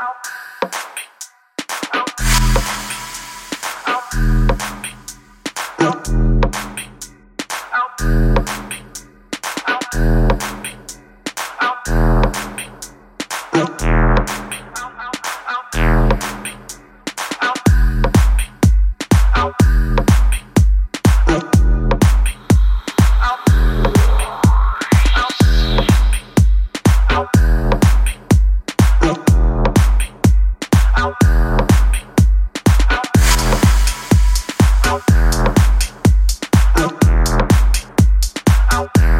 out. 0.00 0.47
out. 38.78 39.17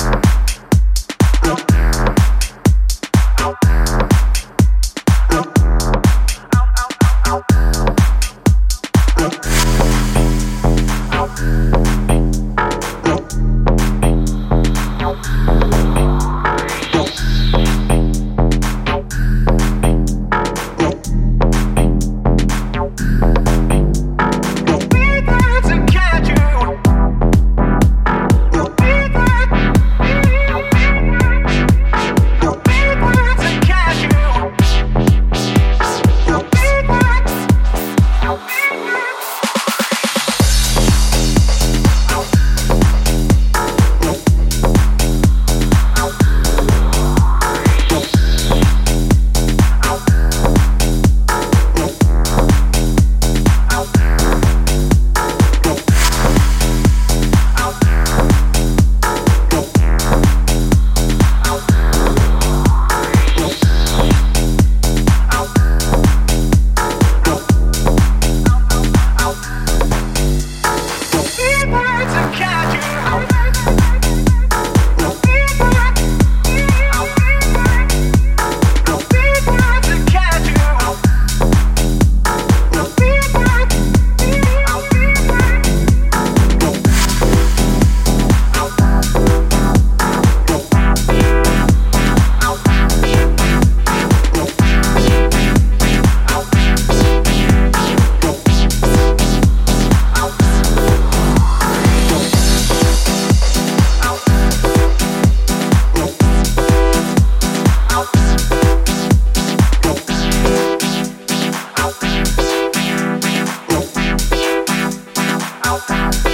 Bye. 115.86 116.27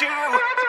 you. 0.00 0.67